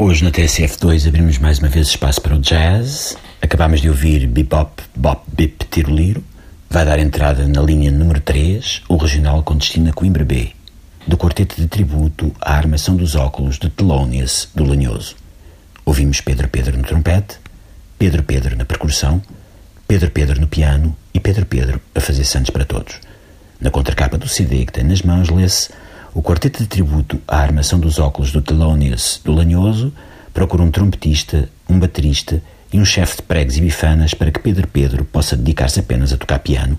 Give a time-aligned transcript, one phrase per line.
[0.00, 3.18] Hoje na TSF2 abrimos mais uma vez espaço para o jazz.
[3.42, 6.22] Acabámos de ouvir Bebop Bop Bip Tiroliro.
[6.70, 10.52] Vai dar entrada na linha número 3, o regional com destino a Coimbra B,
[11.04, 15.16] do quarteto de tributo à armação dos óculos de Telónias do Lanhoso.
[15.84, 17.36] Ouvimos Pedro Pedro no trompete,
[17.98, 19.20] Pedro Pedro na percussão,
[19.88, 23.00] Pedro Pedro no piano e Pedro Pedro a fazer santos para todos.
[23.60, 25.70] Na contracapa do CD que tem nas mãos lê-se
[26.18, 29.92] o quarteto de tributo à armação dos óculos do Thelonious do Lanhoso
[30.34, 34.66] procura um trompetista, um baterista e um chefe de pregos e bifanas para que Pedro
[34.66, 36.76] Pedro possa dedicar-se apenas a tocar piano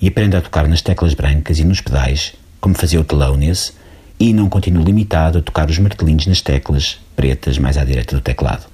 [0.00, 3.72] e aprenda a tocar nas teclas brancas e nos pedais, como fazia o Thelonious,
[4.16, 8.22] e não continue limitado a tocar os martelinhos nas teclas pretas mais à direita do
[8.22, 8.64] teclado.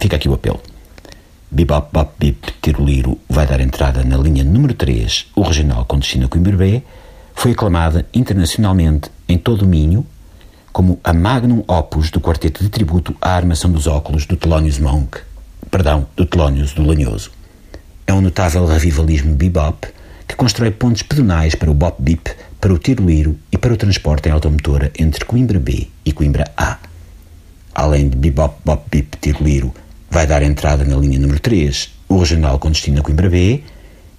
[0.00, 0.60] Fica aqui o apelo.
[1.48, 6.26] Bebop Bop Bip Tiroliro vai dar entrada na linha número 3, o regional com destino
[6.26, 6.56] a Coimbra
[7.34, 10.06] foi aclamada internacionalmente em todo o Minho
[10.72, 15.18] como a magnum opus do quarteto de tributo à armação dos óculos do Thelonious Monk,
[15.70, 17.30] perdão, do Thelonious do Lanhoso.
[18.06, 19.86] É um notável revivalismo bebop
[20.26, 22.28] que constrói pontes pedonais para o bop bip,
[22.60, 26.50] para o tiro liro e para o transporte em automotora entre Coimbra B e Coimbra
[26.56, 26.78] A.
[27.72, 29.74] Além de bebop bop bip tiro liro,
[30.10, 33.62] vai dar entrada na linha número 3, o regional com destino a Coimbra B.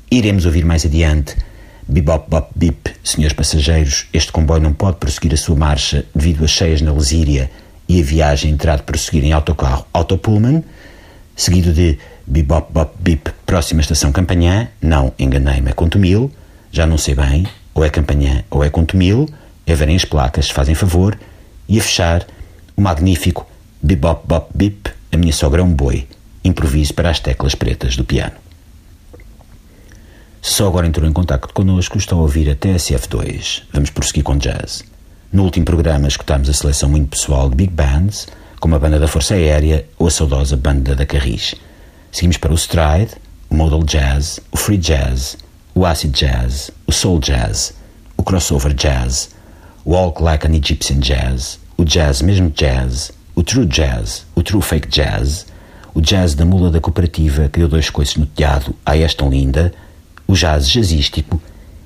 [0.09, 1.35] Iremos ouvir mais adiante
[1.87, 6.49] Bebop bop bip, senhores passageiros, este comboio não pode prosseguir a sua marcha devido às
[6.49, 7.51] cheias na Lesíria
[7.87, 9.85] e a viagem terá de prosseguir em autocarro.
[9.93, 10.63] Autopullman,
[11.35, 16.31] seguido de Bebop bop bip, próxima estação Campanhã, não, enganei-me, é Contumil,
[16.71, 19.29] já não sei bem, ou é Campanhã ou é Contumil,
[19.69, 21.15] a verem as placas, fazem favor,
[21.69, 22.25] e a fechar
[22.75, 23.45] o magnífico
[23.79, 26.07] Bebop bop bip, a minha sogra é um boi,
[26.43, 28.44] improviso para as teclas pretas do piano.
[30.47, 33.63] Só agora entrou em contato connosco, estão a ouvir a TSF2.
[33.73, 34.83] Vamos prosseguir com jazz.
[35.33, 38.27] No último programa escutámos a seleção muito pessoal de big bands,
[38.59, 41.55] como a banda da Força Aérea ou a saudosa banda da Carris.
[42.11, 43.09] Seguimos para o stride,
[43.49, 45.35] o modal jazz, o free jazz,
[45.73, 47.73] o acid jazz, o soul jazz,
[48.15, 49.31] o crossover jazz,
[49.83, 54.61] o walk like an Egyptian jazz, o jazz mesmo jazz, o true jazz, o true
[54.61, 55.47] fake jazz,
[55.91, 59.73] o jazz da mula da cooperativa que deu dois coices no telhado a esta linda,
[60.27, 61.41] o jazz jazzístico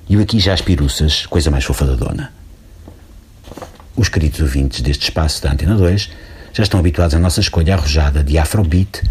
[0.08, 2.32] e o aqui jazz piruças, coisa mais fofa da dona.
[3.96, 6.10] Os queridos ouvintes deste espaço da Antena 2
[6.54, 9.04] já estão habituados à nossa escolha arrojada de Afrobeat,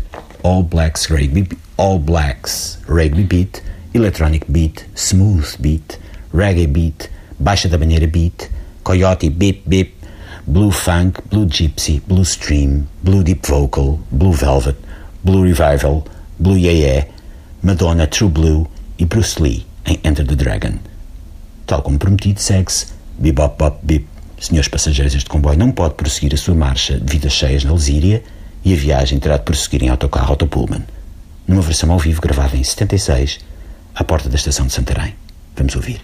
[0.42, 3.62] All Blacks Rugby, All Blacks Rugby Beat,
[3.94, 5.98] Electronic Beat, Smooth Beat,
[6.32, 8.50] Reggae Beat, Baixa da Banheira Beat,
[8.82, 9.94] Coyote Beep Beep,
[10.46, 14.76] Blue Funk, Blue Gypsy, Blue Stream, Blue Deep Vocal, Blue Velvet,
[15.22, 16.04] Blue Revival,
[16.38, 17.06] Blue Yeah Yeah,
[17.62, 18.66] Madonna True Blue
[18.98, 20.74] e Bruce Lee em Enter the Dragon.
[21.66, 22.86] Tal como prometido, segue-se
[23.18, 24.06] Bebop Bop Bip.
[24.40, 28.22] Senhores passageiros, este comboio não pode prosseguir a sua marcha devido a cheias na Lesíria
[28.64, 30.84] e a viagem terá de prosseguir em autocarro Autopullman,
[31.46, 33.40] numa versão ao vivo gravada em 76,
[33.94, 35.14] à porta da estação de Santarém.
[35.56, 36.00] Vamos ouvir.